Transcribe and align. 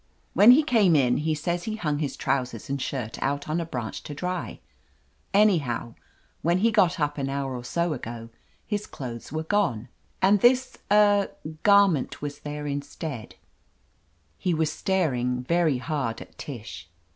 When 0.33 0.49
he 0.49 0.63
came 0.63 0.95
in, 0.95 1.17
he 1.17 1.35
says 1.35 1.65
he 1.65 1.75
hung 1.75 1.99
his 1.99 2.15
trousers 2.15 2.71
*x\d 2.71 2.81
shirt 2.81 3.21
out 3.21 3.47
on 3.47 3.61
a 3.61 3.65
branch 3.67 4.01
to 4.05 4.15
dry. 4.15 4.59
Anyhow, 5.31 5.93
when 6.41 6.57
he 6.57 6.71
got 6.71 6.99
up 6.99 7.19
an 7.19 7.29
hour 7.29 7.55
or 7.55 7.63
so 7.63 7.93
ago, 7.93 8.29
his 8.65 8.87
clothes 8.87 9.31
were 9.31 9.43
gone, 9.43 9.89
and 10.19 10.39
this— 10.39 10.79
er— 10.91 11.29
^garment 11.63 12.19
was 12.19 12.39
there 12.39 12.63
287 12.63 12.63
1 12.65 12.65
THE 12.65 13.15
AMAZING 13.15 13.33
ADVENTURES 13.35 13.37
instead/' 13.37 13.37
He 14.39 14.53
was 14.55 14.71
staring 14.71 15.43
very 15.43 15.77
hard 15.77 16.19
at 16.19 16.35
Tish. 16.35 16.89